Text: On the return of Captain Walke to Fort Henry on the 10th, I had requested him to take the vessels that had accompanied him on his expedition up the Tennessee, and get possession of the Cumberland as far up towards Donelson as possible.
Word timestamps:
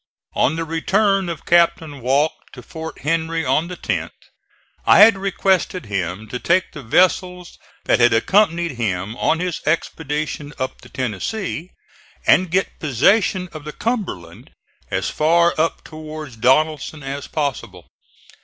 On 0.33 0.55
the 0.55 0.63
return 0.65 1.29
of 1.29 1.45
Captain 1.45 2.01
Walke 2.01 2.49
to 2.53 2.63
Fort 2.63 3.01
Henry 3.01 3.45
on 3.45 3.67
the 3.67 3.77
10th, 3.77 4.09
I 4.83 4.97
had 4.97 5.15
requested 5.15 5.85
him 5.85 6.27
to 6.29 6.39
take 6.39 6.71
the 6.71 6.81
vessels 6.81 7.59
that 7.85 7.99
had 7.99 8.11
accompanied 8.11 8.71
him 8.71 9.15
on 9.17 9.39
his 9.39 9.61
expedition 9.67 10.53
up 10.57 10.81
the 10.81 10.89
Tennessee, 10.89 11.69
and 12.25 12.49
get 12.49 12.79
possession 12.79 13.47
of 13.53 13.63
the 13.63 13.73
Cumberland 13.73 14.49
as 14.89 15.11
far 15.11 15.53
up 15.55 15.83
towards 15.83 16.35
Donelson 16.35 17.03
as 17.03 17.27
possible. 17.27 17.85